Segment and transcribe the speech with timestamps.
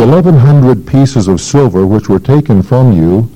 [0.00, 3.30] the eleven hundred pieces of silver which were taken from you,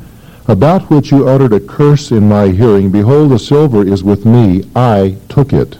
[0.49, 4.65] about which you uttered a curse in my hearing, behold, the silver is with me,
[4.75, 5.77] I took it.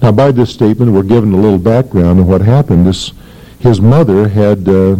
[0.00, 2.86] Now, by this statement, we're given a little background on what happened.
[2.86, 3.12] This,
[3.58, 4.96] his mother had uh,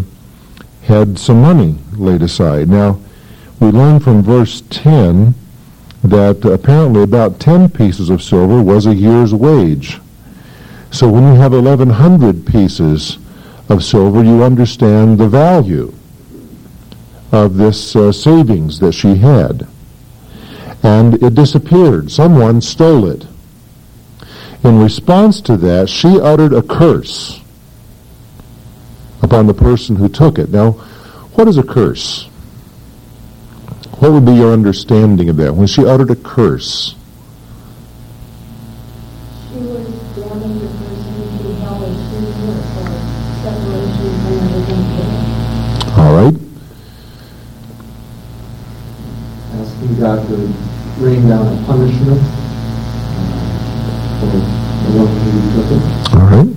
[0.82, 2.69] had some money laid aside.
[2.69, 3.00] Now,
[3.61, 5.35] we learn from verse 10
[6.05, 9.98] that apparently about 10 pieces of silver was a year's wage.
[10.91, 13.16] So when you have 1,100 pieces
[13.68, 15.92] of silver, you understand the value
[17.32, 19.66] of this uh, savings that she had.
[20.82, 22.10] And it disappeared.
[22.10, 23.27] Someone stole it.
[24.64, 27.41] In response to that, she uttered a curse
[29.22, 30.50] upon the person who took it.
[30.50, 30.72] Now,
[31.34, 32.24] what is a curse?
[33.98, 35.55] What would be your understanding of that?
[35.55, 36.94] When she uttered a curse,
[39.50, 42.86] She was damning the person to hell as prisoner for
[43.42, 45.98] separation from the living God.
[45.98, 46.36] all right?
[49.89, 50.36] Asking God to
[51.03, 52.20] rain down a punishment
[53.00, 54.41] uh, for the
[54.98, 55.08] one
[55.72, 56.14] it.
[56.14, 56.55] All right.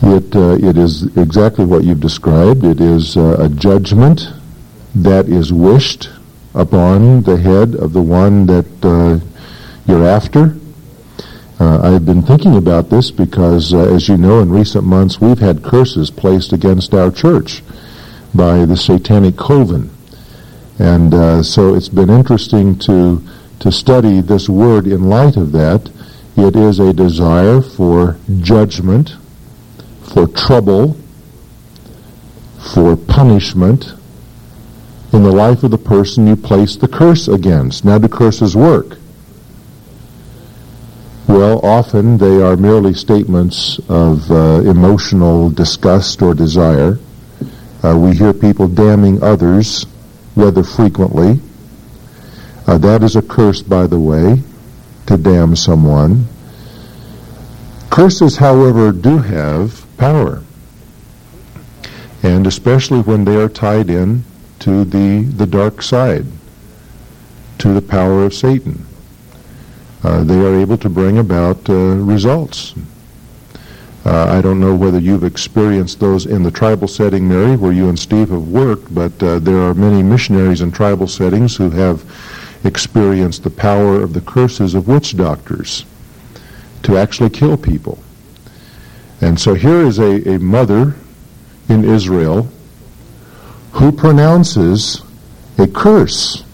[0.00, 2.64] It, uh, it is exactly what you've described.
[2.64, 4.28] It is uh, a judgment
[4.94, 6.10] that is wished
[6.54, 9.20] upon the head of the one that uh,
[9.86, 10.56] you're after.
[11.60, 15.40] Uh, I've been thinking about this because, uh, as you know, in recent months we've
[15.40, 17.62] had curses placed against our church
[18.34, 19.90] by the satanic coven.
[20.78, 23.22] And uh, so it's been interesting to,
[23.60, 25.90] to study this word in light of that.
[26.36, 29.16] It is a desire for judgment,
[30.12, 30.96] for trouble,
[32.72, 33.94] for punishment
[35.12, 37.84] in the life of the person you place the curse against.
[37.84, 38.98] Now, do curses work?
[41.26, 46.98] Well, often they are merely statements of uh, emotional disgust or desire.
[47.82, 49.86] Uh, we hear people damning others
[50.38, 51.40] rather frequently.
[52.66, 54.40] Uh, that is a curse, by the way,
[55.06, 56.26] to damn someone.
[57.90, 60.42] Curses, however, do have power,
[62.22, 64.22] and especially when they are tied in
[64.60, 66.26] to the, the dark side,
[67.58, 68.86] to the power of Satan.
[70.04, 72.74] Uh, they are able to bring about uh, results.
[74.04, 77.88] Uh, I don't know whether you've experienced those in the tribal setting, Mary, where you
[77.88, 82.04] and Steve have worked, but uh, there are many missionaries in tribal settings who have
[82.64, 85.84] experienced the power of the curses of witch doctors
[86.82, 87.98] to actually kill people.
[89.20, 90.94] And so here is a, a mother
[91.68, 92.48] in Israel
[93.72, 95.02] who pronounces
[95.58, 96.44] a curse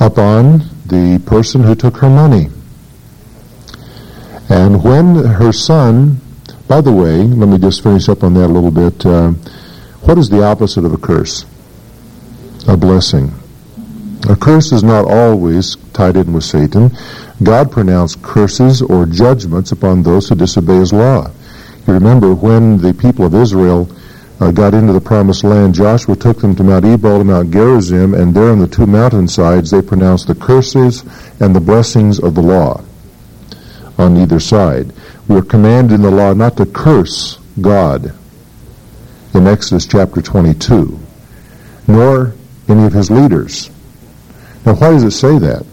[0.00, 2.48] upon the person who took her money.
[4.48, 6.20] And when her son,
[6.68, 9.04] by the way, let me just finish up on that a little bit.
[9.06, 9.30] Uh,
[10.02, 11.46] what is the opposite of a curse?
[12.68, 13.32] A blessing.
[14.28, 16.90] A curse is not always tied in with Satan.
[17.42, 21.30] God pronounced curses or judgments upon those who disobey his law.
[21.86, 23.88] You remember when the people of Israel
[24.40, 28.14] uh, got into the promised land, Joshua took them to Mount Ebal and Mount Gerizim,
[28.14, 31.02] and there on the two mountainsides they pronounced the curses
[31.40, 32.82] and the blessings of the law
[33.98, 34.92] on either side.
[35.28, 38.14] We are commanded in the law not to curse God
[39.34, 40.98] in Exodus chapter 22,
[41.88, 42.34] nor
[42.68, 43.70] any of his leaders.
[44.64, 45.66] Now, why does it say that?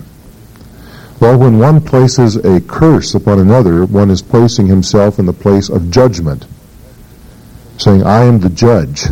[1.19, 5.69] Well, when one places a curse upon another, one is placing himself in the place
[5.69, 6.45] of judgment,
[7.77, 9.05] saying, I am the judge.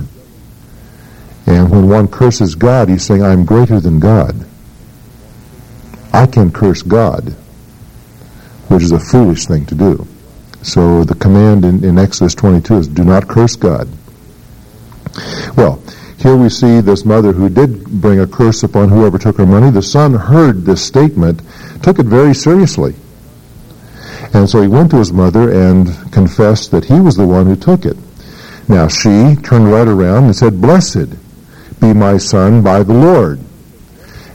[1.46, 4.46] And when one curses God, he's saying, I am greater than God.
[6.12, 7.36] I can curse God,
[8.70, 10.08] which is a foolish thing to do.
[10.62, 13.88] So the command in, in Exodus 22 is, do not curse God.
[15.56, 15.82] Well,
[16.18, 19.72] here we see this mother who did bring a curse upon whoever took her money.
[19.72, 21.42] The son heard this statement,
[21.82, 22.96] took it very seriously.
[24.34, 27.56] And so he went to his mother and confessed that he was the one who
[27.56, 27.98] took it.
[28.68, 31.10] Now she turned right around and said, Blessed
[31.80, 33.40] be my son by the Lord.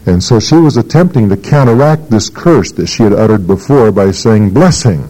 [0.07, 4.11] And so she was attempting to counteract this curse that she had uttered before by
[4.11, 5.09] saying, Blessing.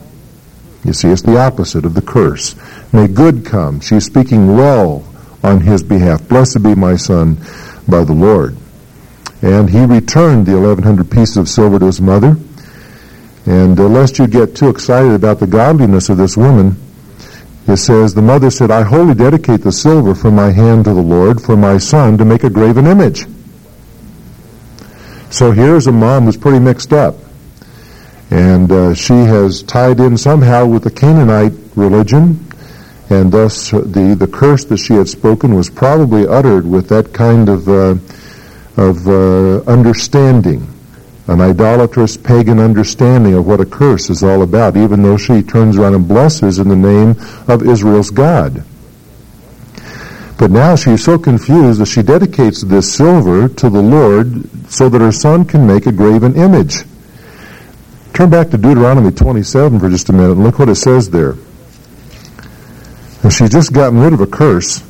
[0.85, 2.55] You see, it's the opposite of the curse.
[2.93, 3.81] May good come.
[3.81, 5.05] She's speaking well
[5.43, 6.29] on his behalf.
[6.29, 7.37] Blessed be my son
[7.89, 8.57] by the Lord.
[9.43, 12.37] And he returned the 1100 pieces of silver to his mother.
[13.47, 16.77] And uh, lest you get too excited about the godliness of this woman,
[17.67, 21.03] it says, the mother said, I wholly dedicate the silver from my hand to the
[21.03, 23.27] Lord for my son to make a graven image.
[25.35, 27.17] So here's a mom who's pretty mixed up.
[28.31, 32.47] And uh, she has tied in somehow with the Canaanite religion
[33.11, 37.49] and thus the, the curse that she had spoken was probably uttered with that kind
[37.49, 37.97] of, uh,
[38.77, 40.73] of uh, understanding,
[41.27, 45.77] an idolatrous pagan understanding of what a curse is all about, even though she turns
[45.77, 47.17] around and blesses in the name
[47.49, 48.65] of Israel's God.
[50.37, 55.01] But now she's so confused that she dedicates this silver to the Lord so that
[55.01, 56.85] her son can make a graven image.
[58.13, 61.37] Turn back to Deuteronomy 27 for just a minute and look what it says there.
[63.23, 64.83] And she's just gotten rid of a curse,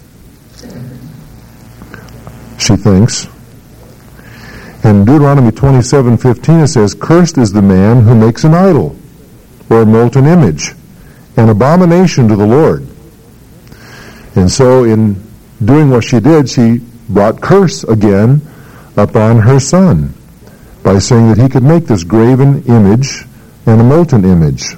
[2.59, 3.29] she thinks.
[4.83, 8.97] In Deuteronomy 27:15 it says, "Cursed is the man who makes an idol
[9.71, 10.75] or a molten image,
[11.37, 12.87] an abomination to the Lord."
[14.35, 15.17] And so in
[15.63, 18.41] doing what she did, she brought curse again
[18.97, 20.15] upon her son
[20.83, 23.25] by saying that he could make this graven image
[23.67, 24.77] and a molten image.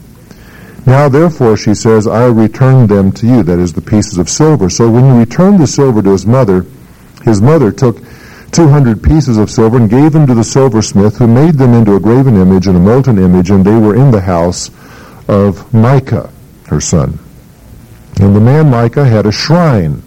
[0.87, 4.71] Now therefore, she says, I return them to you, that is the pieces of silver.
[4.71, 6.65] So when he returned the silver to his mother,
[7.25, 7.99] his mother took
[8.53, 12.01] 200 pieces of silver and gave them to the silversmith who made them into a
[12.01, 14.71] graven image and a molten image, and they were in the house
[15.27, 16.31] of Micah,
[16.69, 17.19] her son.
[18.21, 20.03] And the man Micah had a shrine.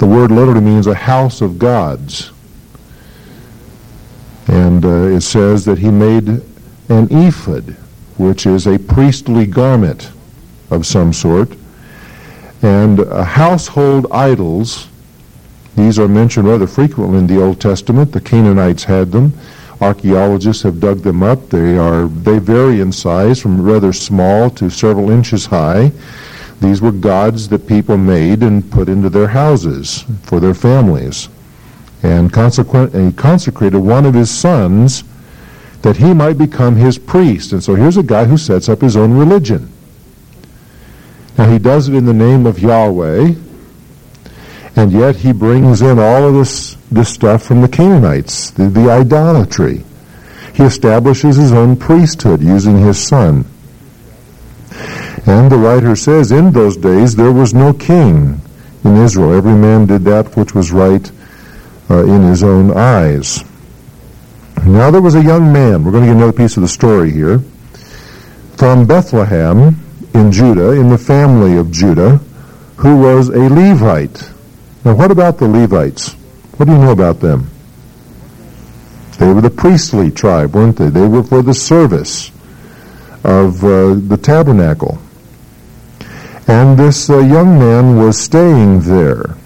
[0.00, 2.32] The word literally means a house of gods.
[4.48, 6.26] And uh, it says that he made
[6.88, 7.76] an ephod,
[8.16, 10.10] which is a priestly garment
[10.70, 11.54] of some sort.
[12.62, 14.88] And household idols,
[15.76, 18.10] these are mentioned rather frequently in the Old Testament.
[18.10, 19.34] The Canaanites had them.
[19.82, 21.50] Archaeologists have dug them up.
[21.50, 25.92] They are they vary in size from rather small to several inches high.
[26.60, 31.28] These were gods that people made and put into their houses for their families.
[32.02, 35.04] And consequently, he consecrated one of his sons
[35.82, 37.52] that he might become his priest.
[37.52, 39.72] And so here's a guy who sets up his own religion.
[41.38, 43.32] Now he does it in the name of Yahweh,
[44.76, 48.90] and yet he brings in all of this, this stuff from the Canaanites, the, the
[48.90, 49.84] idolatry.
[50.54, 53.46] He establishes his own priesthood using his son.
[55.26, 58.40] And the writer says, in those days there was no king
[58.84, 59.34] in Israel.
[59.34, 61.10] Every man did that which was right
[61.90, 63.44] uh, in his own eyes.
[64.64, 67.10] Now there was a young man, we're going to get another piece of the story
[67.10, 67.40] here,
[68.56, 69.76] from Bethlehem
[70.14, 72.16] in Judah, in the family of Judah,
[72.76, 74.30] who was a Levite.
[74.84, 76.12] Now what about the Levites?
[76.56, 77.50] What do you know about them?
[79.18, 80.88] They were the priestly tribe, weren't they?
[80.88, 82.30] They were for the service
[83.24, 84.98] of uh, the tabernacle.
[86.46, 89.36] And this uh, young man was staying there.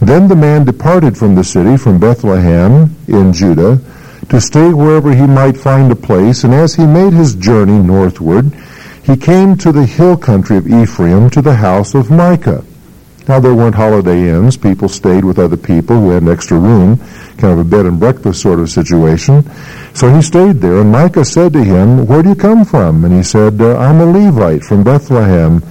[0.00, 3.80] Then the man departed from the city, from Bethlehem in Judah,
[4.28, 8.52] to stay wherever he might find a place, and as he made his journey northward,
[9.04, 12.64] he came to the hill country of Ephraim, to the house of Micah.
[13.28, 14.56] Now there weren't holiday inns.
[14.56, 16.98] People stayed with other people who had an extra room,
[17.38, 19.48] kind of a bed and breakfast sort of situation.
[19.94, 23.04] So he stayed there, and Micah said to him, Where do you come from?
[23.04, 25.62] And he said, uh, I'm a Levite from Bethlehem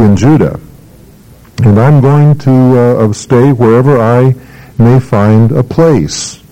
[0.00, 0.58] in Judah.
[1.62, 4.34] And I'm going to uh, stay wherever I
[4.78, 6.42] may find a place.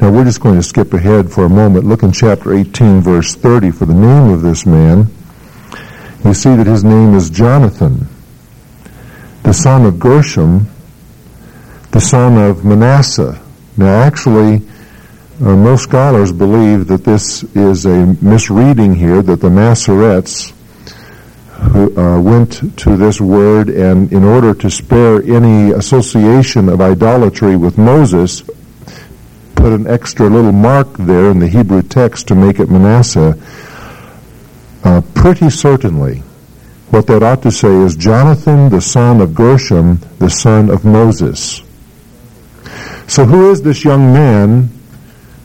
[0.00, 1.84] Now we're just going to skip ahead for a moment.
[1.84, 5.06] Look in chapter 18, verse 30 for the name of this man.
[6.24, 8.08] You see that his name is Jonathan,
[9.42, 10.66] the son of Gershom,
[11.90, 13.40] the son of Manasseh.
[13.76, 14.66] Now actually,
[15.40, 20.52] uh, most scholars believe that this is a misreading here, that the Masoretes
[21.58, 27.56] who uh, went to this word and in order to spare any association of idolatry
[27.56, 28.42] with Moses,
[29.56, 33.36] put an extra little mark there in the Hebrew text to make it Manasseh,
[34.84, 36.22] uh, pretty certainly
[36.90, 41.60] what that ought to say is Jonathan, the son of Gershom, the son of Moses.
[43.06, 44.70] So who is this young man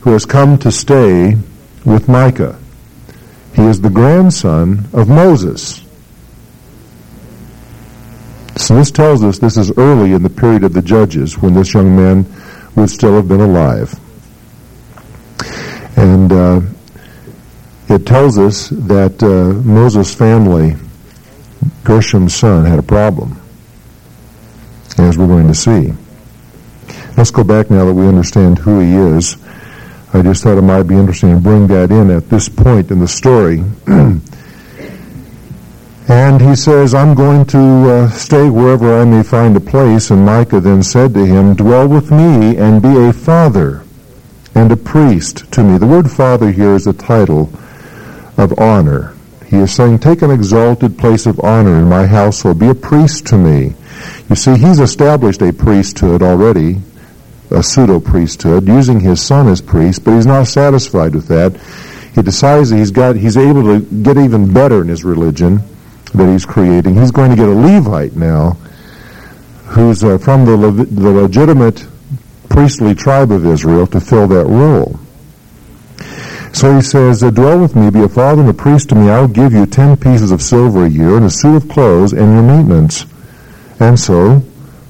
[0.02, 1.36] who has come to stay
[1.86, 2.58] with Micah?
[3.56, 5.83] He is the grandson of Moses.
[8.56, 11.74] So this tells us this is early in the period of the judges when this
[11.74, 12.26] young man
[12.76, 13.94] would still have been alive.
[15.98, 16.62] And uh,
[17.90, 20.76] it tells us that uh, Moses' family,
[21.84, 23.40] Gershom's son, had a problem,
[24.98, 25.94] as we're going to see.
[27.18, 29.38] Let's go back now that we understand who he is.
[30.14, 33.00] I just thought it might be interesting to bring that in at this point in
[33.00, 33.64] the story.
[36.08, 40.12] and he says, I'm going to uh, stay wherever I may find a place.
[40.12, 43.84] And Micah then said to him, Dwell with me and be a father
[44.54, 45.78] and a priest to me.
[45.78, 47.50] The word father here is a title
[48.38, 49.16] of honor.
[49.46, 52.60] He is saying, take an exalted place of honor in my household.
[52.60, 53.74] Be a priest to me.
[54.30, 56.82] You see, he's established a priesthood already,
[57.50, 61.56] a pseudo-priesthood, using his son as priest, but he's not satisfied with that.
[62.14, 65.64] He decides that he's got, he's able to get even better in his religion
[66.14, 66.96] that he's creating.
[66.96, 68.52] He's going to get a Levite now,
[69.66, 71.86] who's uh, from the, le- the legitimate
[72.50, 75.00] priestly tribe of Israel to fill that role.
[76.54, 79.10] So he says, Dwell with me, be a father and a priest to me.
[79.10, 82.14] I will give you ten pieces of silver a year and a suit of clothes
[82.14, 83.06] and your maintenance.
[83.80, 84.44] And so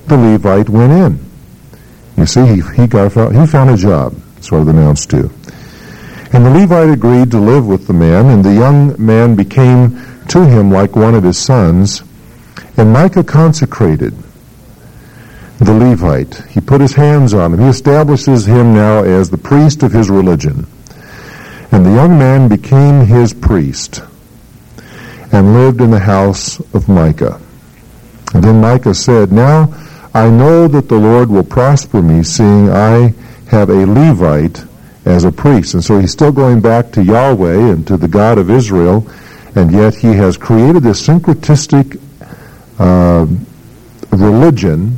[0.07, 1.25] the Levite went in.
[2.17, 5.31] You see, he, he, got, he found a job, sort of announced to.
[6.33, 9.97] And the Levite agreed to live with the man, and the young man became
[10.29, 12.03] to him like one of his sons.
[12.77, 14.15] And Micah consecrated
[15.59, 16.35] the Levite.
[16.49, 17.59] He put his hands on him.
[17.59, 20.67] He establishes him now as the priest of his religion.
[21.71, 24.03] And the young man became his priest
[25.31, 27.41] and lived in the house of Micah.
[28.33, 29.73] And then Micah said, Now
[30.13, 33.13] I know that the Lord will prosper me, seeing I
[33.47, 34.63] have a Levite
[35.05, 35.73] as a priest.
[35.73, 39.07] And so he's still going back to Yahweh and to the God of Israel,
[39.55, 41.99] and yet he has created this syncretistic
[42.79, 43.25] uh,
[44.11, 44.97] religion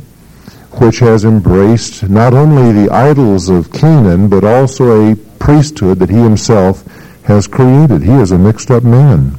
[0.78, 6.16] which has embraced not only the idols of Canaan, but also a priesthood that he
[6.16, 6.84] himself
[7.24, 8.02] has created.
[8.02, 9.36] He is a mixed up man.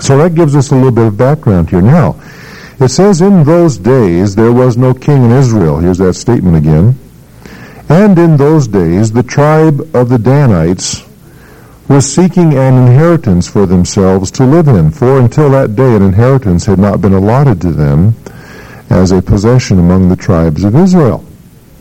[0.00, 1.80] So that gives us a little bit of background here.
[1.80, 2.20] Now,
[2.78, 5.78] it says, In those days there was no king in Israel.
[5.78, 6.98] Here's that statement again.
[7.88, 11.02] And in those days the tribe of the Danites
[11.88, 16.66] was seeking an inheritance for themselves to live in, for until that day an inheritance
[16.66, 18.14] had not been allotted to them
[18.90, 21.24] as a possession among the tribes of Israel.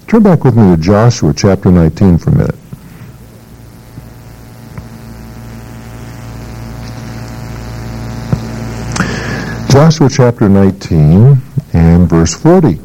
[0.07, 2.55] Turn back with me to Joshua chapter 19 for a minute.
[9.69, 11.41] Joshua chapter 19
[11.73, 12.79] and verse 40.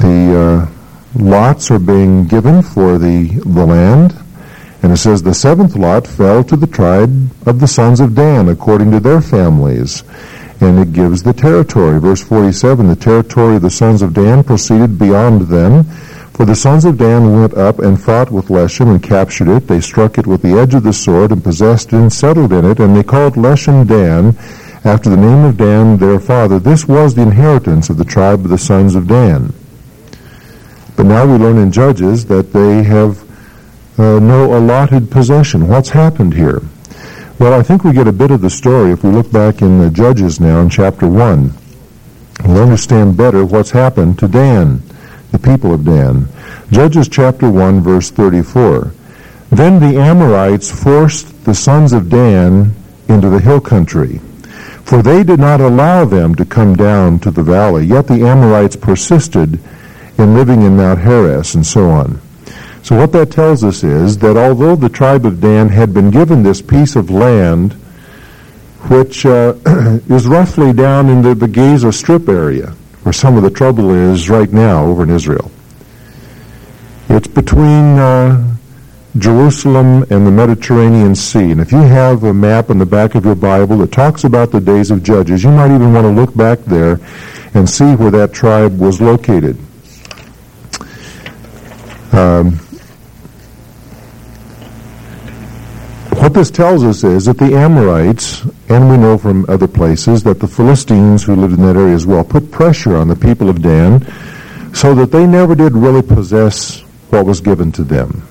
[0.00, 0.73] The uh,
[1.14, 4.14] lots are being given for the, the land,
[4.82, 8.48] and it says, The seventh lot fell to the tribe of the sons of Dan
[8.48, 10.02] according to their families.
[10.60, 11.98] And it gives the territory.
[11.98, 15.84] Verse 47, the territory of the sons of Dan proceeded beyond them,
[16.34, 19.66] for the sons of Dan went up and fought with Leshem and captured it.
[19.68, 22.78] They struck it with the edge of the sword and possessed and settled in it,
[22.78, 24.36] and they called Leshem Dan
[24.84, 26.58] after the name of Dan their father.
[26.58, 29.54] This was the inheritance of the tribe of the sons of Dan.
[30.96, 33.20] But now we learn in Judges that they have
[33.98, 35.68] uh, no allotted possession.
[35.68, 36.62] What's happened here?
[37.38, 39.78] Well, I think we get a bit of the story if we look back in
[39.78, 41.52] the Judges now in chapter 1.
[42.44, 44.82] We'll understand better what's happened to Dan
[45.34, 46.28] the people of Dan.
[46.70, 48.92] Judges chapter 1 verse 34.
[49.50, 52.72] Then the Amorites forced the sons of Dan
[53.08, 54.20] into the hill country,
[54.84, 57.84] for they did not allow them to come down to the valley.
[57.84, 59.58] Yet the Amorites persisted
[60.18, 62.20] in living in Mount Heres and so on.
[62.82, 66.42] So what that tells us is that although the tribe of Dan had been given
[66.42, 67.72] this piece of land,
[68.88, 69.54] which uh,
[70.08, 72.70] is roughly down in the, the Gaza Strip area,
[73.02, 75.50] where some of the trouble is right now over in Israel.
[77.08, 78.54] It's between uh,
[79.16, 81.52] Jerusalem and the Mediterranean Sea.
[81.52, 84.50] And if you have a map in the back of your Bible that talks about
[84.50, 86.98] the days of Judges, you might even want to look back there
[87.54, 89.56] and see where that tribe was located.
[92.14, 92.60] Um,
[96.24, 100.40] What this tells us is that the Amorites, and we know from other places that
[100.40, 103.60] the Philistines who lived in that area as well, put pressure on the people of
[103.60, 104.00] Dan
[104.72, 106.80] so that they never did really possess
[107.10, 108.26] what was given to them.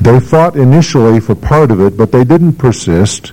[0.00, 3.32] They fought initially for part of it, but they didn't persist.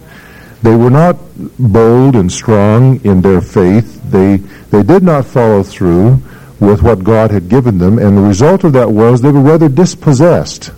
[0.64, 1.18] They were not
[1.60, 4.02] bold and strong in their faith.
[4.10, 4.38] They,
[4.72, 6.20] they did not follow through
[6.62, 9.68] with what God had given them, and the result of that was they were rather
[9.68, 10.72] dispossessed.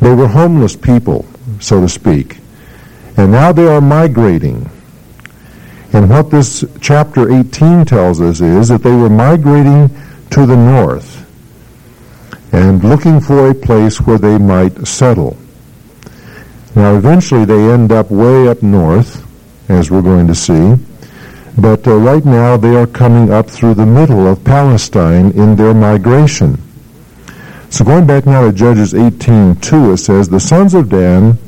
[0.00, 1.26] They were homeless people,
[1.60, 2.38] so to speak.
[3.18, 4.68] And now they are migrating.
[5.92, 9.90] And what this chapter 18 tells us is that they were migrating
[10.30, 11.20] to the north
[12.52, 15.36] and looking for a place where they might settle.
[16.74, 19.22] Now, eventually they end up way up north,
[19.68, 20.74] as we're going to see.
[21.56, 25.74] But uh, right now they are coming up through the middle of Palestine in their
[25.74, 26.58] migration.
[27.70, 31.38] So going back now to Judges 18:2, it says, The sons of Dan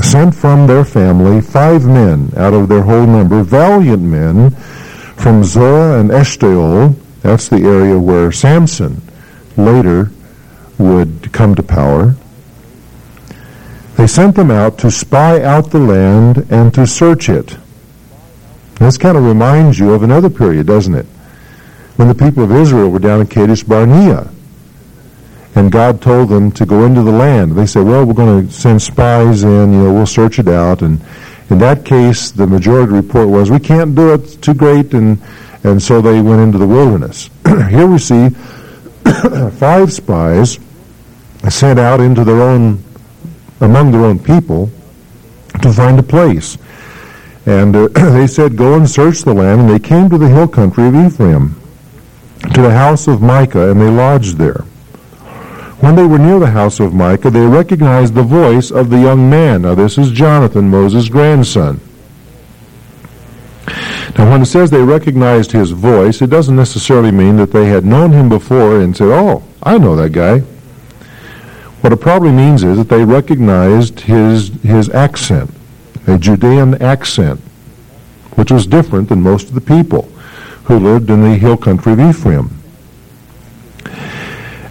[0.00, 4.50] sent from their family five men out of their whole number, valiant men
[5.16, 6.94] from Zorah and Eshtaol.
[7.22, 9.02] That's the area where Samson
[9.56, 10.10] later
[10.78, 12.14] would come to power.
[13.96, 17.56] They sent them out to spy out the land and to search it.
[18.78, 21.06] This kind of reminds you of another period, doesn't it?
[21.96, 24.30] When the people of Israel were down in Kadesh Barnea.
[25.56, 27.52] And God told them to go into the land.
[27.52, 30.82] They said, well, we're going to send spies in, you know, we'll search it out.
[30.82, 31.00] And
[31.50, 34.94] in that case, the majority report was, we can't do it, it's too great.
[34.94, 35.20] And,
[35.64, 37.30] and so they went into the wilderness.
[37.68, 38.28] Here we see
[39.58, 40.60] five spies
[41.48, 42.82] sent out into their own,
[43.60, 44.70] among their own people
[45.62, 46.56] to find a place.
[47.48, 49.62] And uh, they said, Go and search the land.
[49.62, 51.58] And they came to the hill country of Ephraim,
[52.52, 54.64] to the house of Micah, and they lodged there.
[55.80, 59.30] When they were near the house of Micah, they recognized the voice of the young
[59.30, 59.62] man.
[59.62, 61.80] Now, this is Jonathan, Moses' grandson.
[64.18, 67.84] Now, when it says they recognized his voice, it doesn't necessarily mean that they had
[67.84, 70.40] known him before and said, Oh, I know that guy.
[71.80, 75.50] What it probably means is that they recognized his, his accent,
[76.08, 77.40] a Judean accent,
[78.34, 80.02] which was different than most of the people
[80.64, 82.50] who lived in the hill country of Ephraim.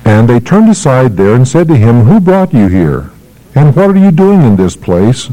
[0.06, 3.12] And they turned aside there and said to him, Who brought you here?
[3.56, 5.30] And what are you doing in this place?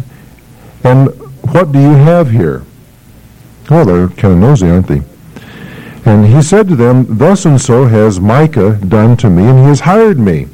[0.83, 1.09] And
[1.53, 2.65] what do you have here?
[3.71, 5.03] Oh, they're kind of nosy, aren't they?
[6.05, 9.65] And he said to them, Thus and so has Micah done to me, and he
[9.67, 10.49] has hired me,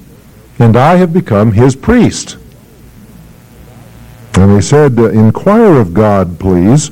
[0.58, 2.36] and I have become his priest.
[4.34, 6.90] And they said, uh, Inquire of God, please,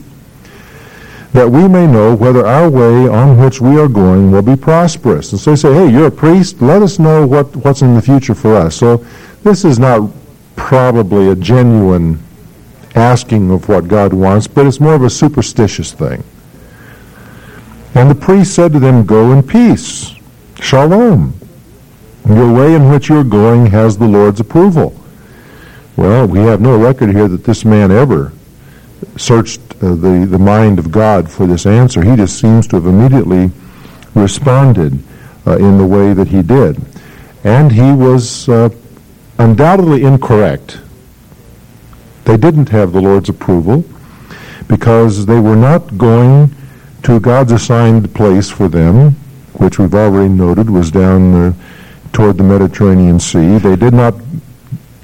[1.33, 5.33] that we may know whether our way on which we are going will be prosperous.
[5.33, 8.03] And so they say, hey, you're a priest, let us know what, what's in the
[8.03, 8.77] future for us.
[8.77, 9.05] So
[9.43, 10.11] this is not
[10.57, 12.19] probably a genuine
[12.95, 16.25] asking of what God wants, but it's more of a superstitious thing.
[17.95, 20.15] And the priest said to them, Go in peace.
[20.61, 21.35] Shalom.
[22.27, 24.95] Your way in which you're going has the Lord's approval.
[25.99, 28.31] Well, we have no record here that this man ever
[29.17, 32.05] searched uh, the, the mind of God for this answer.
[32.05, 33.51] He just seems to have immediately
[34.15, 34.97] responded
[35.45, 36.81] uh, in the way that he did.
[37.43, 38.69] And he was uh,
[39.39, 40.79] undoubtedly incorrect.
[42.27, 43.85] They didn't have the Lord's approval
[44.69, 46.55] because they were not going
[47.03, 49.15] to God's assigned place for them,
[49.55, 51.53] which we've already noted was down uh,
[52.13, 53.59] toward the Mediterranean Sea.
[53.59, 54.15] They did not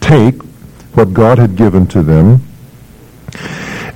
[0.01, 0.44] take
[0.95, 2.41] what God had given to them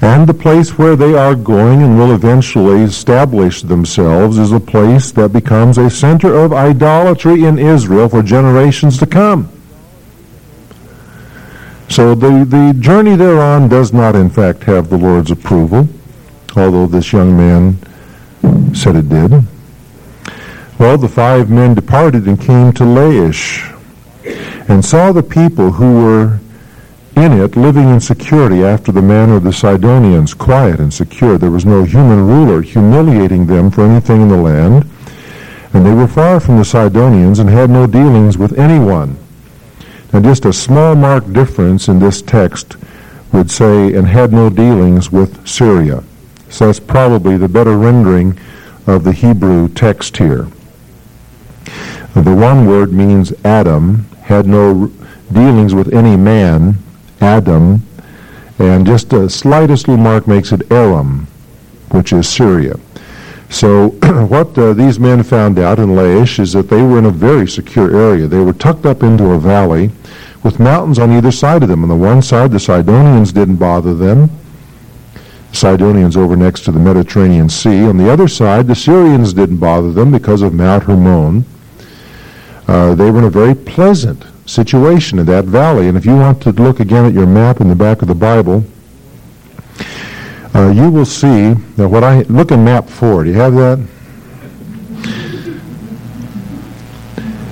[0.01, 5.11] and the place where they are going and will eventually establish themselves is a place
[5.13, 9.51] that becomes a center of idolatry in Israel for generations to come.
[11.89, 15.89] So the, the journey they're on does not in fact have the Lord's approval,
[16.55, 17.77] although this young man
[18.75, 19.33] said it did.
[20.79, 23.75] Well, the five men departed and came to Laish
[24.69, 26.39] and saw the people who were
[27.19, 31.37] in it, living in security after the manner of the Sidonians, quiet and secure.
[31.37, 34.89] There was no human ruler humiliating them for anything in the land.
[35.73, 39.19] And they were far from the Sidonians and had no dealings with anyone.
[40.13, 42.77] Now, just a small marked difference in this text
[43.33, 46.03] would say, and had no dealings with Syria.
[46.49, 48.39] So that's probably the better rendering
[48.87, 50.49] of the Hebrew text here.
[52.15, 54.91] The one word means Adam, had no
[55.31, 56.79] dealings with any man,
[57.21, 57.83] Adam,
[58.59, 61.27] and just the slightest little mark makes it Aram,
[61.91, 62.79] which is Syria.
[63.51, 63.89] So
[64.29, 67.49] what uh, these men found out in Laish is that they were in a very
[67.49, 68.27] secure area.
[68.27, 69.91] They were tucked up into a valley
[70.43, 71.83] with mountains on either side of them.
[71.83, 74.31] On the one side, the Sidonians didn't bother them.
[75.51, 77.87] The Sidonians over next to the Mediterranean Sea.
[77.89, 81.45] On the other side, the Syrians didn't bother them because of Mount Hermon.
[82.69, 85.89] Uh, they were in a very pleasant situation in that valley.
[85.89, 88.15] And if you want to look again at your map in the back of the
[88.15, 88.63] Bible,
[90.55, 93.25] uh, you will see that what I look at map four.
[93.25, 93.79] Do you have that?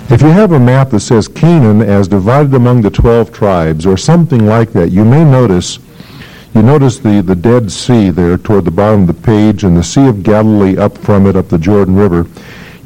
[0.09, 3.97] If you have a map that says Canaan as divided among the 12 tribes or
[3.97, 5.79] something like that, you may notice
[6.55, 9.83] you notice the, the Dead Sea there toward the bottom of the page and the
[9.83, 12.27] Sea of Galilee up from it, up the Jordan River.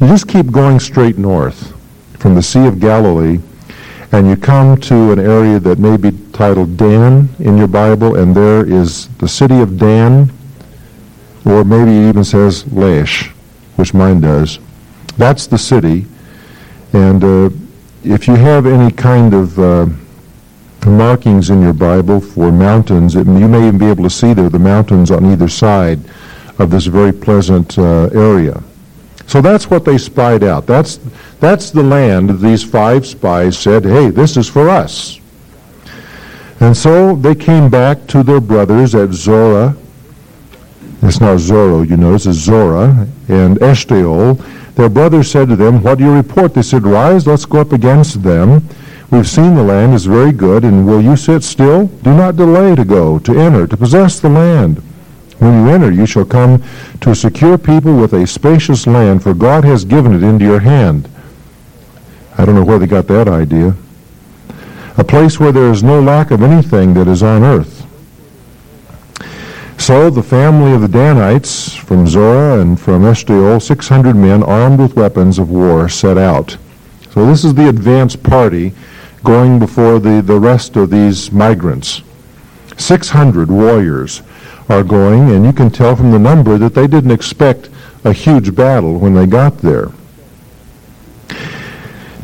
[0.01, 1.70] You just keep going straight north
[2.21, 3.41] from the Sea of Galilee
[4.13, 8.35] and you come to an area that may be titled Dan in your Bible, and
[8.35, 10.33] there is the city of Dan,
[11.45, 13.29] or maybe it even says Laish,
[13.77, 14.59] which mine does.
[15.17, 16.07] That's the city,
[16.93, 17.51] and uh,
[18.03, 19.87] if you have any kind of uh,
[20.87, 24.49] markings in your Bible for mountains, it, you may even be able to see there
[24.49, 26.01] the mountains on either side
[26.59, 28.61] of this very pleasant uh, area.
[29.31, 30.67] So that's what they spied out.
[30.67, 30.99] That's,
[31.39, 35.21] that's the land these five spies said, hey, this is for us.
[36.59, 39.77] And so they came back to their brothers at Zorah.
[41.03, 44.75] It's not Zorro, you know, it's Zorah and Eshtaol.
[44.75, 46.53] Their brothers said to them, What do you report?
[46.53, 48.67] They said, Rise, let's go up against them.
[49.13, 51.87] We've seen the land is very good, and will you sit still?
[51.87, 54.83] Do not delay to go, to enter, to possess the land.
[55.41, 56.63] When you enter, you shall come
[57.01, 60.61] to a secure people with a spacious land, for God has given it into your
[60.61, 61.09] hand.
[62.37, 63.75] I don't know where they got that idea.
[64.99, 67.87] A place where there is no lack of anything that is on earth.
[69.79, 74.95] So the family of the Danites from Zorah and from Eshtaol, 600 men armed with
[74.95, 76.59] weapons of war, set out.
[77.13, 78.75] So this is the advance party
[79.25, 82.03] going before the, the rest of these migrants.
[82.77, 84.21] 600 warriors
[84.71, 87.69] are going, and you can tell from the number that they didn't expect
[88.05, 89.91] a huge battle when they got there.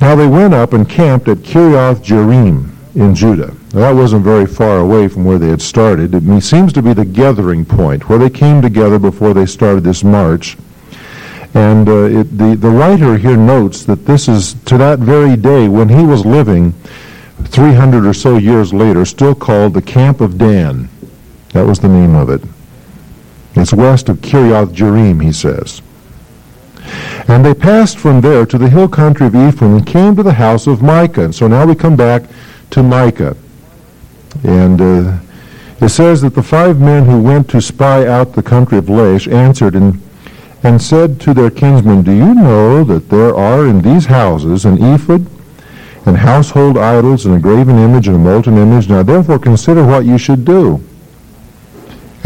[0.01, 3.55] Now they went up and camped at Kiriath Jearim in Judah.
[3.73, 6.15] Now, that wasn't very far away from where they had started.
[6.15, 10.05] It seems to be the gathering point where they came together before they started this
[10.05, 10.57] march.
[11.55, 15.69] And uh, it, the, the writer here notes that this is to that very day
[15.69, 16.73] when he was living
[17.45, 20.89] 300 or so years later, still called the Camp of Dan.
[21.57, 22.43] That was the name of it.
[23.55, 25.81] It's west of Kiriath Jearim, he says.
[27.29, 30.35] And they passed from there to the hill country of Ephraim and came to the
[30.35, 31.25] house of Micah.
[31.25, 32.25] And so now we come back
[32.73, 33.39] to Micah.
[34.45, 35.19] And uh,
[35.81, 39.27] it says that the five men who went to spy out the country of Laish
[39.33, 40.03] answered and
[40.63, 44.77] and said to their kinsmen, Do you know that there are in these houses an
[44.85, 45.27] ephod,
[46.05, 48.91] and household idols, and a graven image, and a molten image?
[48.91, 50.86] Now therefore consider what you should do.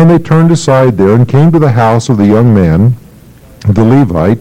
[0.01, 2.95] And they turned aside there, and came to the house of the young man,
[3.69, 4.39] the Levite,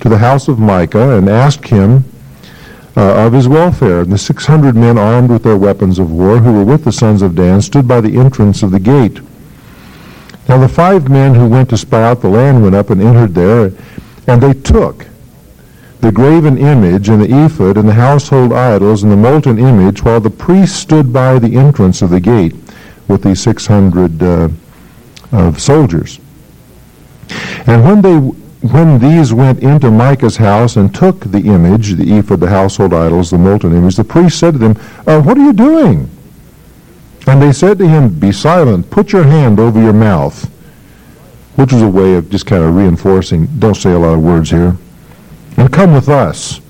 [0.00, 2.04] to the house of Micah, and asked him
[2.96, 4.00] uh, of his welfare.
[4.00, 6.90] And the six hundred men armed with their weapons of war, who were with the
[6.90, 9.20] sons of Dan, stood by the entrance of the gate.
[10.48, 13.32] Now the five men who went to spy out the land went up and entered
[13.36, 13.70] there,
[14.26, 15.06] and they took
[16.00, 20.20] the graven image and the ephod and the household idols and the molten image, while
[20.20, 22.56] the priests stood by the entrance of the gate
[23.06, 24.48] with the 600 uh,
[25.32, 26.20] of soldiers.
[27.66, 28.16] And when they
[28.72, 33.30] when these went into Micah's house and took the image, the ephod, the household idols,
[33.30, 36.10] the molten image, the priest said to them, uh, What are you doing?
[37.26, 40.48] And they said to him, Be silent, put your hand over your mouth,
[41.56, 44.50] which was a way of just kind of reinforcing, don't say a lot of words
[44.50, 44.76] here,
[45.56, 46.60] and come with us,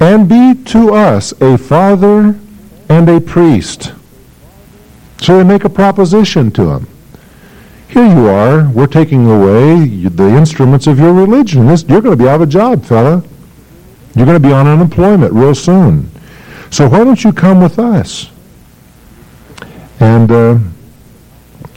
[0.00, 2.38] and be to us a father
[2.88, 3.92] and a priest.
[5.20, 6.86] So they make a proposition to him.
[7.88, 11.66] Here you are, we're taking away the instruments of your religion.
[11.66, 13.24] This, you're going to be out of a job, fella.
[14.14, 16.10] You're going to be on unemployment real soon.
[16.70, 18.30] So why don't you come with us?
[20.00, 20.58] And uh,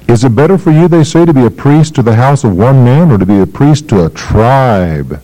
[0.09, 2.57] is it better for you, they say, to be a priest to the house of
[2.57, 5.21] one man or to be a priest to a tribe,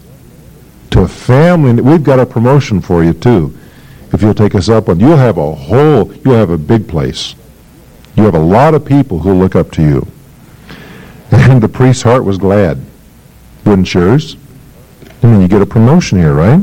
[0.91, 1.81] to a family?
[1.81, 3.57] We've got a promotion for you, too,
[4.13, 5.01] if you'll take us up on.
[5.01, 7.35] You'll have a whole, you'll have a big place.
[8.15, 10.07] You have a lot of people who look up to you.
[11.31, 12.79] And the priest's heart was glad.
[13.65, 14.37] Wouldn't yours?
[15.21, 16.61] I mean, you get a promotion here, right?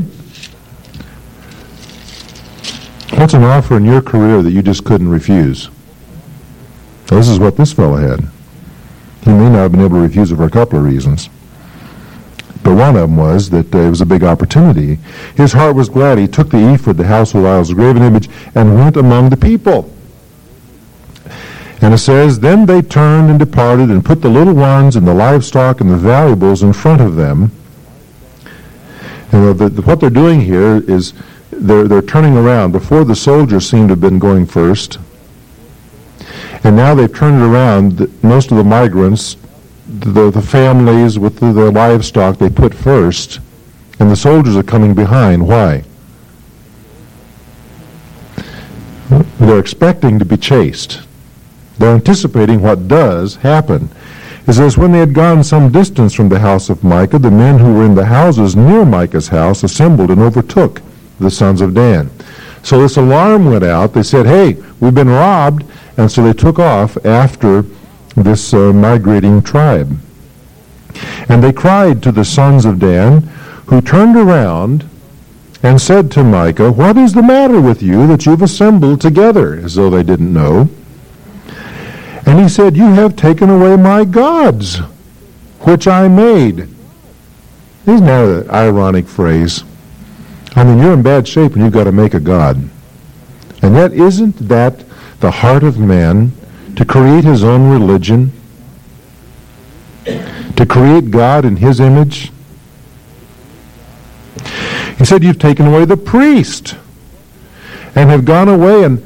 [3.19, 5.71] What's an offer in your career that you just couldn't refuse?
[7.07, 8.21] This is what this fellow had.
[9.23, 11.29] He may not have been able to refuse it for a couple of reasons.
[12.63, 14.97] But one of them was that uh, it was a big opportunity.
[15.37, 16.19] His heart was glad.
[16.19, 19.94] He took the ephod, the household idols, graven image, and went among the people.
[21.85, 25.13] And it says, Then they turned and departed and put the little ones and the
[25.13, 27.53] livestock and the valuables in front of them.
[29.33, 31.13] And the, the, what they're doing here is
[31.51, 32.73] they're, they're turning around.
[32.73, 34.99] Before the soldiers seem to have been going first.
[36.65, 38.25] And now they've turned it around.
[38.25, 39.37] Most of the migrants,
[39.87, 43.41] the, the families with the, the livestock, they put first.
[44.01, 45.47] And the soldiers are coming behind.
[45.47, 45.85] Why?
[49.39, 51.04] They're expecting to be chased.
[51.79, 53.89] They're anticipating what does happen.
[54.47, 57.59] It says, When they had gone some distance from the house of Micah, the men
[57.59, 60.83] who were in the houses near Micah's house assembled and overtook
[61.19, 62.11] the sons of Dan.
[62.63, 63.93] So this alarm went out.
[63.93, 65.65] They said, Hey, we've been robbed.
[65.97, 67.65] And so they took off after
[68.17, 69.99] this uh, migrating tribe.
[71.29, 73.23] And they cried to the sons of Dan,
[73.67, 74.89] who turned around
[75.63, 79.55] and said to Micah, What is the matter with you that you've assembled together?
[79.55, 80.69] As though they didn't know.
[82.27, 84.79] And he said, You have taken away my gods,
[85.61, 86.69] which I made.
[87.87, 89.63] Isn't that an ironic phrase?
[90.57, 92.57] I mean, you're in bad shape and you've got to make a god.
[93.61, 94.85] And yet, isn't that
[95.21, 96.33] the heart of man
[96.77, 98.33] to create his own religion,
[100.05, 102.33] to create God in his image?
[104.99, 106.77] He said, You've taken away the priest
[107.95, 108.99] and have gone away, and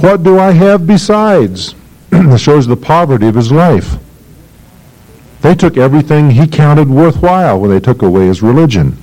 [0.00, 1.74] what do I have besides?
[2.30, 3.96] that shows the poverty of his life.
[5.40, 8.96] They took everything he counted worthwhile when they took away his religion.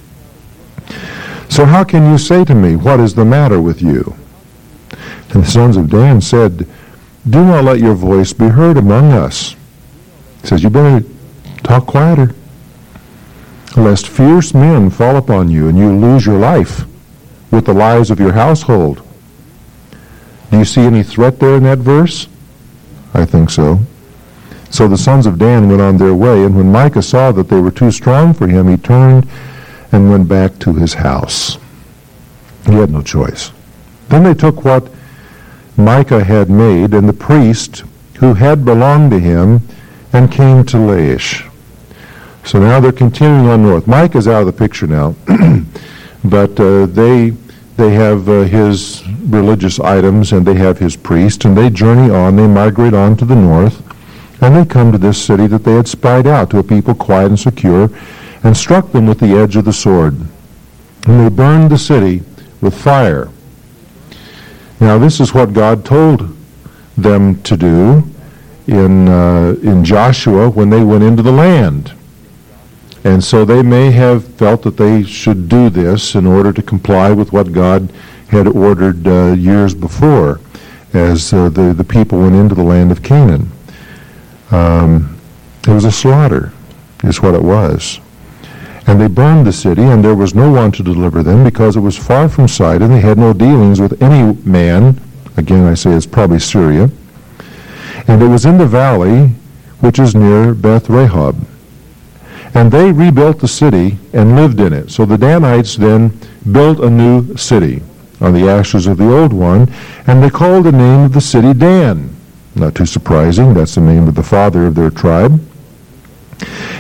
[1.50, 4.16] So how can you say to me, What is the matter with you?
[5.30, 6.68] And the sons of Dan said,
[7.30, 9.56] Do not let your voice be heard among us.
[10.42, 11.06] He says, You better
[11.64, 12.34] talk quieter,
[13.76, 16.86] lest fierce men fall upon you and you lose your life
[17.52, 19.02] with the lives of your household.
[20.50, 22.28] Do you see any threat there in that verse?
[23.14, 23.80] I think so.
[24.70, 27.60] So the sons of Dan went on their way, and when Micah saw that they
[27.60, 29.28] were too strong for him, he turned
[29.92, 31.58] and went back to his house.
[32.66, 33.52] He had no choice.
[34.08, 34.90] Then they took what
[35.76, 37.84] Micah had made, and the priest
[38.20, 39.62] who had belonged to him,
[40.14, 41.50] and came to Laish.
[42.46, 43.88] So now they're continuing on north.
[43.88, 45.16] Micah is out of the picture now,
[46.24, 47.34] but uh, they
[47.78, 52.36] they have uh, his religious items and they have his priest, and they journey on.
[52.36, 53.82] They migrate on to the north,
[54.42, 57.28] and they come to this city that they had spied out to a people quiet
[57.28, 57.90] and secure,
[58.44, 60.16] and struck them with the edge of the sword.
[61.08, 62.24] And they burned the city
[62.60, 63.30] with fire.
[64.80, 66.36] Now, this is what God told
[66.98, 68.04] them to do
[68.68, 71.94] in, uh, in Joshua when they went into the land.
[73.04, 77.12] And so they may have felt that they should do this in order to comply
[77.12, 77.92] with what God
[78.30, 80.40] had ordered uh, years before
[80.94, 83.52] as uh, the, the people went into the land of Canaan.
[84.52, 85.20] Um,
[85.68, 86.52] it was a slaughter,
[87.04, 88.00] is what it was.
[88.88, 91.82] And they burned the city, and there was no one to deliver them because it
[91.82, 95.00] was far from sight, and they had no dealings with any man.
[95.38, 96.90] Again, I say it's probably Syria.
[98.08, 99.28] And it was in the valley
[99.80, 101.36] which is near Beth Rehob.
[102.54, 104.92] And they rebuilt the city and lived in it.
[104.92, 106.18] So the Danites then
[106.52, 107.82] built a new city
[108.20, 109.72] on the ashes of the old one,
[110.08, 112.16] and they called the name of the city Dan.
[112.56, 115.42] Not too surprising, that's the name of the father of their tribe.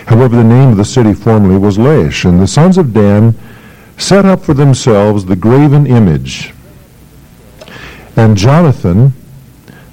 [0.06, 3.36] However, the name of the city formerly was Laish, and the sons of Dan
[3.98, 6.54] set up for themselves the graven image.
[8.18, 9.14] And Jonathan,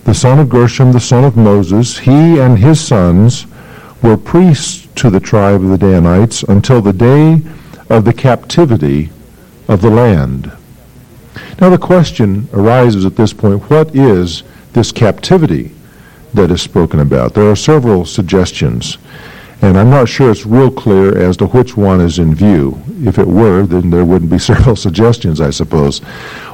[0.04, 3.46] the son of Gershom, the son of Moses, he and his sons
[4.02, 7.40] were priests to the tribe of the Danites until the day
[7.88, 9.10] of the captivity
[9.68, 10.50] of the land.
[11.60, 15.72] Now the question arises at this point, what is this captivity
[16.34, 17.34] that is spoken about?
[17.34, 18.98] There are several suggestions.
[19.62, 22.80] And I'm not sure it's real clear as to which one is in view.
[23.04, 26.00] If it were, then there wouldn't be several suggestions, I suppose.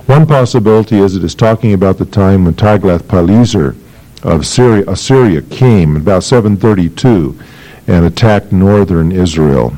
[0.07, 3.74] One possibility is it is talking about the time when Tiglath-Pileser
[4.22, 7.38] of Syria, Assyria came about 732
[7.87, 9.77] and attacked northern Israel.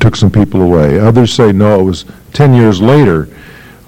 [0.00, 0.98] Took some people away.
[0.98, 3.24] Others say no, it was 10 years later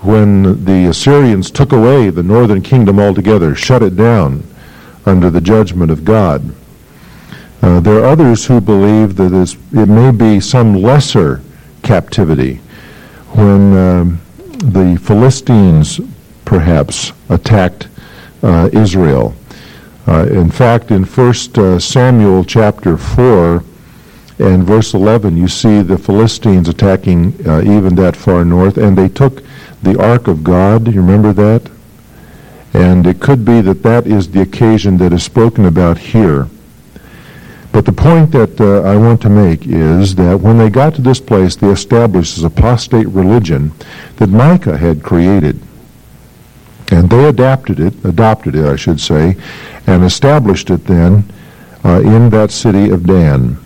[0.00, 4.42] when the Assyrians took away the northern kingdom altogether, shut it down
[5.06, 6.54] under the judgment of God.
[7.62, 9.32] Uh, there are others who believe that
[9.72, 11.40] it may be some lesser
[11.82, 12.56] captivity
[13.34, 14.20] when um,
[14.58, 16.00] the Philistines
[16.44, 17.88] perhaps attacked
[18.42, 19.34] uh, Israel.
[20.06, 23.62] Uh, in fact, in 1 uh, Samuel chapter 4
[24.38, 29.08] and verse 11, you see the Philistines attacking uh, even that far north, and they
[29.08, 29.42] took
[29.82, 30.92] the ark of God.
[30.92, 31.70] You remember that?
[32.74, 36.48] And it could be that that is the occasion that is spoken about here.
[37.70, 41.02] But the point that uh, I want to make is that when they got to
[41.02, 43.72] this place, they established this apostate religion
[44.16, 45.60] that Micah had created.
[46.92, 49.36] And they adapted it, adopted it, I should say,
[49.86, 51.24] and established it then
[51.84, 53.58] uh, in that city of Dan.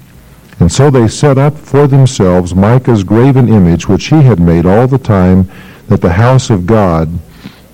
[0.60, 4.86] And so they set up for themselves Micah's graven image, which he had made all
[4.86, 5.50] the time
[5.88, 7.10] that the house of God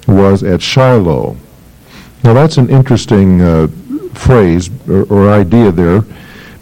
[0.09, 1.37] was at Shiloh.
[2.25, 3.69] Now that's an interesting uh,
[4.15, 6.05] phrase or, or, idea there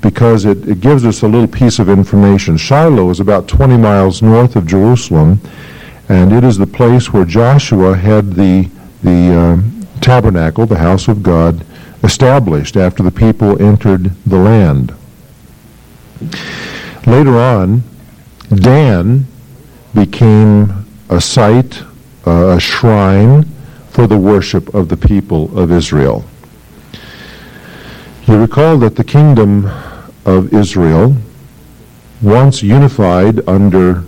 [0.00, 2.56] because it, it gives us a little piece of information.
[2.56, 5.40] Shiloh is about 20 miles north of Jerusalem,
[6.08, 8.68] and it is the place where Joshua had the,
[9.02, 11.64] the uh, tabernacle, the house of God,
[12.02, 14.94] established after the people entered the land.
[17.06, 17.82] Later on,
[18.48, 19.26] Dan
[19.94, 21.82] became a site,
[22.26, 23.44] uh, a shrine
[23.90, 26.24] for the worship of the people of Israel.
[28.26, 29.70] You recall that the kingdom
[30.24, 31.16] of Israel,
[32.22, 34.04] once unified under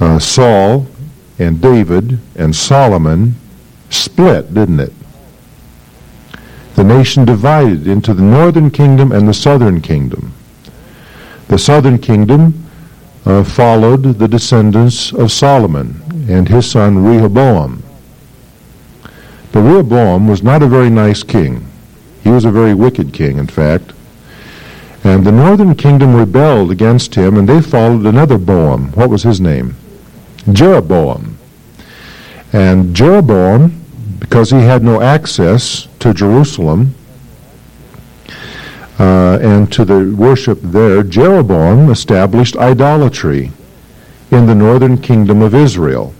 [0.00, 0.86] uh, Saul
[1.38, 3.34] and David and Solomon,
[3.90, 4.92] split, didn't it?
[6.80, 10.32] the nation divided into the northern kingdom and the southern kingdom.
[11.48, 12.64] The southern kingdom
[13.26, 17.82] uh, followed the descendants of Solomon and his son Rehoboam.
[19.52, 21.66] But Rehoboam was not a very nice king.
[22.22, 23.92] He was a very wicked king, in fact.
[25.04, 28.92] And the northern kingdom rebelled against him, and they followed another Boam.
[28.92, 29.76] What was his name?
[30.50, 31.36] Jeroboam.
[32.54, 33.79] And Jeroboam,
[34.20, 36.94] because he had no access to Jerusalem
[39.00, 43.50] uh, and to the worship there, Jeroboam established idolatry
[44.30, 46.14] in the northern kingdom of Israel.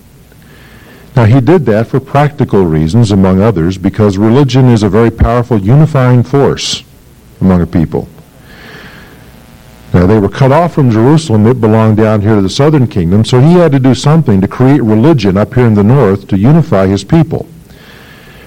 [1.15, 5.59] Now, he did that for practical reasons, among others, because religion is a very powerful
[5.59, 6.83] unifying force
[7.41, 8.09] among a people.
[9.93, 11.47] Now, they were cut off from Jerusalem.
[11.47, 14.49] It belonged down here to the southern kingdom, so he had to do something to
[14.49, 17.47] create religion up here in the north to unify his people.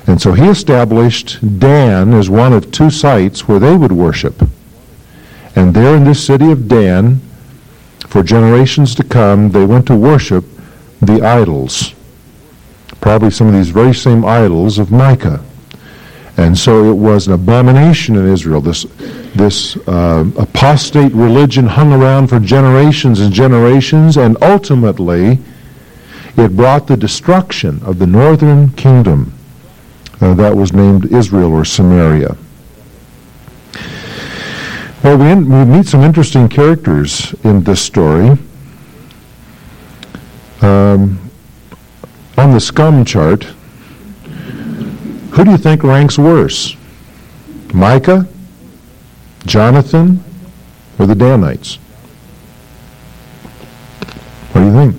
[0.07, 4.47] And so he established Dan as one of two sites where they would worship.
[5.55, 7.21] And there in this city of Dan,
[8.07, 10.45] for generations to come, they went to worship
[11.01, 11.93] the idols
[13.03, 15.43] probably some of these very same idols of Micah.
[16.37, 18.61] And so it was an abomination in Israel.
[18.61, 18.85] This,
[19.35, 25.37] this uh, apostate religion hung around for generations and generations, and ultimately
[26.37, 29.33] it brought the destruction of the northern kingdom
[30.21, 32.35] uh, that was named Israel or Samaria.
[35.03, 38.37] Well, we, in, we meet some interesting characters in this story.
[40.61, 41.19] Um,
[42.37, 43.43] on the scum chart,
[45.33, 46.77] who do you think ranks worse?
[47.73, 48.27] Micah,
[49.45, 50.23] Jonathan,
[50.97, 51.75] or the Danites?
[54.53, 54.95] What do you think?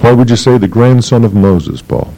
[0.00, 2.14] Why would you say the grandson of Moses, Paul?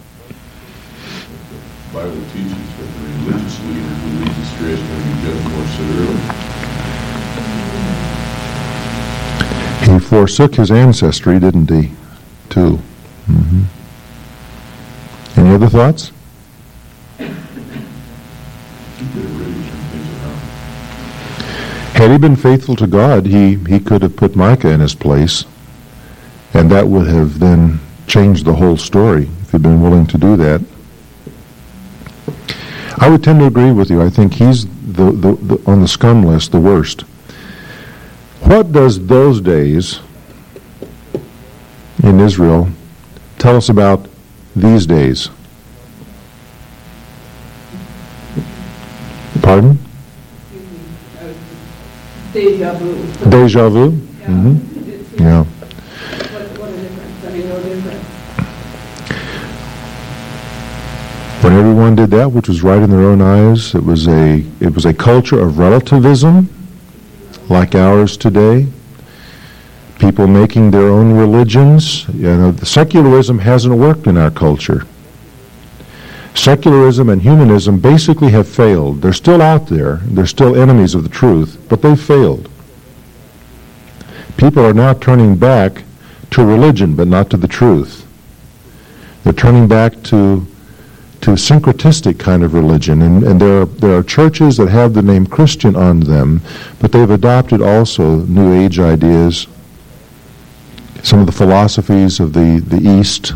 [9.92, 11.92] He forsook his ancestry, didn't he?
[12.52, 12.78] too.
[13.28, 13.62] Mm-hmm.
[15.40, 16.12] Any other thoughts?
[21.94, 25.46] Had he been faithful to God, he, he could have put Micah in his place,
[26.52, 30.36] and that would have then changed the whole story if he'd been willing to do
[30.36, 30.60] that.
[32.98, 34.02] I would tend to agree with you.
[34.02, 37.02] I think he's the, the, the on the scum list the worst.
[38.42, 40.00] What does those days
[42.02, 42.68] in Israel.
[43.38, 44.06] Tell us about
[44.54, 45.30] these days.
[49.40, 49.78] Pardon?
[52.32, 53.30] Deja vu.
[53.30, 53.90] Deja vu?
[53.90, 54.26] Yeah.
[54.26, 55.22] Mm-hmm.
[55.22, 55.44] Yeah.
[55.44, 58.08] What, what a difference, I mean, no difference.
[61.42, 64.72] When everyone did that which was right in their own eyes, it was a it
[64.72, 66.48] was a culture of relativism,
[67.48, 68.68] like ours today.
[69.98, 72.06] People making their own religions.
[72.10, 74.86] You know, secularism hasn't worked in our culture.
[76.34, 79.02] Secularism and humanism basically have failed.
[79.02, 79.96] They're still out there.
[80.04, 82.48] They're still enemies of the truth, but they've failed.
[84.36, 85.82] People are now turning back
[86.30, 88.06] to religion, but not to the truth.
[89.24, 90.46] They're turning back to
[91.22, 95.02] to syncretistic kind of religion, and, and there are there are churches that have the
[95.02, 96.42] name Christian on them,
[96.80, 99.46] but they've adopted also New Age ideas,
[101.04, 103.34] some of the philosophies of the, the East,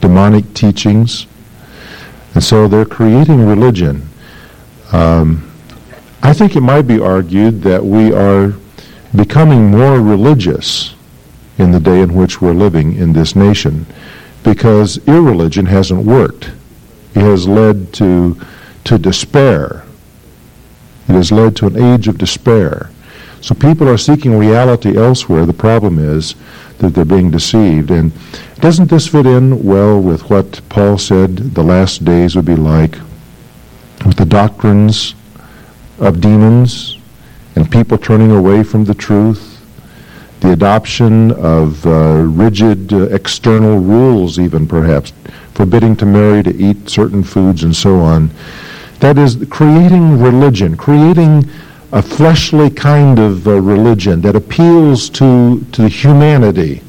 [0.00, 1.26] demonic teachings,
[2.34, 4.08] and so they're creating religion.
[4.92, 5.52] Um,
[6.22, 8.54] I think it might be argued that we are
[9.14, 10.94] becoming more religious
[11.58, 13.86] in the day in which we're living in this nation
[14.42, 16.50] because irreligion hasn't worked.
[17.14, 18.38] It has led to,
[18.84, 19.84] to despair.
[21.08, 22.90] It has led to an age of despair.
[23.40, 25.46] So people are seeking reality elsewhere.
[25.46, 26.34] The problem is
[26.78, 27.90] that they're being deceived.
[27.90, 28.12] And
[28.60, 32.98] doesn't this fit in well with what Paul said the last days would be like
[34.04, 35.14] with the doctrines
[35.98, 36.98] of demons
[37.54, 39.54] and people turning away from the truth?
[40.44, 45.14] the adoption of uh, rigid uh, external rules, even perhaps,
[45.54, 48.30] forbidding to marry, to eat certain foods, and so on.
[49.00, 51.48] That is creating religion, creating
[51.92, 56.82] a fleshly kind of uh, religion that appeals to, to humanity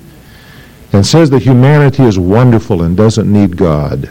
[0.93, 4.09] and says that humanity is wonderful and doesn't need God.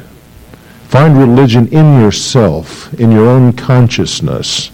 [0.88, 4.70] Find religion in yourself, in your own consciousness.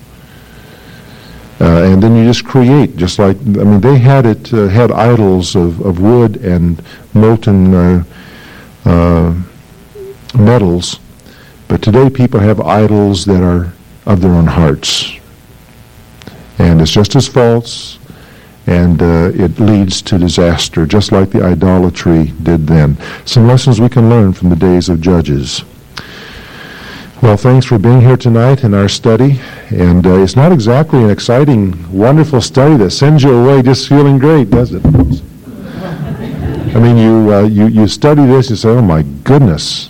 [1.60, 4.90] Uh, and then you just create, just like I mean, they had it uh, had
[4.90, 6.82] idols of, of wood and
[7.14, 8.04] molten uh,
[8.84, 9.34] uh
[10.34, 10.98] metals,
[11.70, 13.72] But today people have idols that are
[14.04, 15.12] of their own hearts.
[16.58, 18.00] And it's just as false,
[18.66, 22.98] and uh, it leads to disaster, just like the idolatry did then.
[23.24, 25.62] Some lessons we can learn from the days of Judges.
[27.22, 29.40] Well, thanks for being here tonight in our study.
[29.70, 34.18] And uh, it's not exactly an exciting, wonderful study that sends you away just feeling
[34.18, 34.84] great, does it?
[34.84, 39.89] I mean, you, uh, you, you study this, you say, oh my goodness,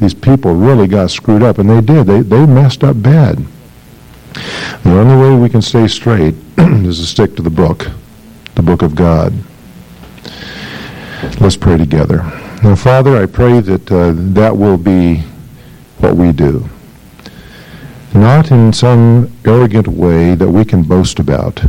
[0.00, 1.58] these people really got screwed up.
[1.58, 2.06] And they did.
[2.06, 3.38] They, they messed up bad.
[4.82, 7.86] The only way we can stay straight is to stick to the book,
[8.54, 9.34] the book of God.
[11.38, 12.22] Let's pray together.
[12.62, 15.18] Now, Father, I pray that uh, that will be
[15.98, 16.68] what we do.
[18.14, 21.62] Not in some arrogant way that we can boast about,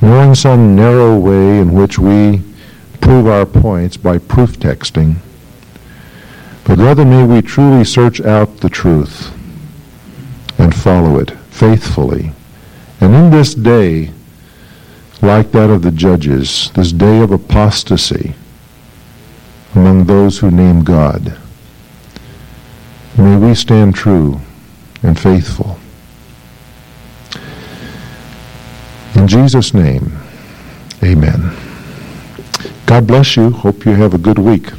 [0.00, 2.42] nor in some narrow way in which we
[3.00, 5.16] prove our points by proof texting,
[6.66, 9.32] but rather may we truly search out the truth
[10.58, 12.32] and follow it faithfully.
[13.00, 14.10] And in this day,
[15.22, 18.34] like that of the judges, this day of apostasy
[19.76, 21.38] among those who name God,
[23.16, 24.40] may we stand true
[25.02, 25.78] and faithful.
[29.14, 30.18] In Jesus' name,
[31.02, 31.56] amen.
[32.86, 33.50] God bless you.
[33.50, 34.70] Hope you have a good week.